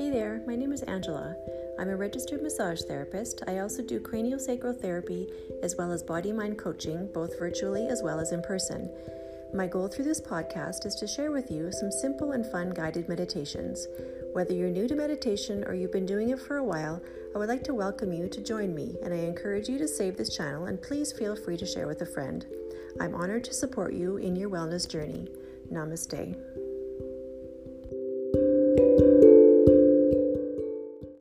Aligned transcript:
Hey 0.00 0.08
there, 0.08 0.42
my 0.46 0.56
name 0.56 0.72
is 0.72 0.82
Angela. 0.84 1.36
I'm 1.78 1.90
a 1.90 1.94
registered 1.94 2.42
massage 2.42 2.80
therapist. 2.80 3.42
I 3.46 3.58
also 3.58 3.82
do 3.82 4.00
craniosacral 4.00 4.80
therapy 4.80 5.28
as 5.62 5.76
well 5.76 5.92
as 5.92 6.02
body 6.02 6.32
mind 6.32 6.56
coaching, 6.56 7.10
both 7.12 7.38
virtually 7.38 7.86
as 7.86 8.02
well 8.02 8.18
as 8.18 8.32
in 8.32 8.40
person. 8.40 8.90
My 9.52 9.66
goal 9.66 9.88
through 9.88 10.06
this 10.06 10.22
podcast 10.22 10.86
is 10.86 10.94
to 10.94 11.06
share 11.06 11.30
with 11.30 11.50
you 11.50 11.70
some 11.70 11.92
simple 11.92 12.32
and 12.32 12.46
fun 12.46 12.70
guided 12.70 13.10
meditations. 13.10 13.86
Whether 14.32 14.54
you're 14.54 14.70
new 14.70 14.88
to 14.88 14.94
meditation 14.94 15.64
or 15.64 15.74
you've 15.74 15.92
been 15.92 16.06
doing 16.06 16.30
it 16.30 16.40
for 16.40 16.56
a 16.56 16.64
while, 16.64 17.02
I 17.34 17.38
would 17.38 17.50
like 17.50 17.64
to 17.64 17.74
welcome 17.74 18.10
you 18.10 18.26
to 18.26 18.42
join 18.42 18.74
me, 18.74 18.96
and 19.04 19.12
I 19.12 19.18
encourage 19.18 19.68
you 19.68 19.76
to 19.76 19.86
save 19.86 20.16
this 20.16 20.34
channel 20.34 20.64
and 20.64 20.80
please 20.80 21.12
feel 21.12 21.36
free 21.36 21.58
to 21.58 21.66
share 21.66 21.86
with 21.86 22.00
a 22.00 22.06
friend. 22.06 22.46
I'm 23.02 23.14
honored 23.14 23.44
to 23.44 23.52
support 23.52 23.92
you 23.92 24.16
in 24.16 24.34
your 24.34 24.48
wellness 24.48 24.88
journey. 24.88 25.28
Namaste. 25.70 26.59